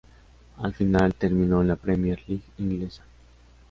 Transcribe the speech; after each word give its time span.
Al 0.57 0.73
final, 0.73 1.13
terminó 1.13 1.61
en 1.61 1.67
la 1.67 1.75
Premier 1.75 2.19
League 2.27 2.41
inglesa. 2.57 3.03